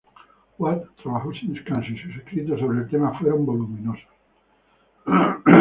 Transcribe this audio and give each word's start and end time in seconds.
Watt 0.57 0.95
trabajó 0.97 1.31
sin 1.31 1.53
descanso, 1.53 1.91
y 1.91 1.97
sus 1.99 2.15
escritos 2.15 2.59
sobre 2.59 2.79
el 2.79 2.89
tema 2.89 3.15
fueron 3.19 3.45
voluminosos. 3.45 4.07